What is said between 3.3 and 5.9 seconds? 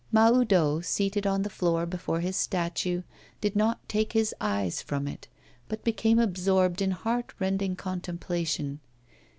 did not take his eyes from it, but